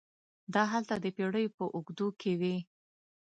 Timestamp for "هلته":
0.71-0.93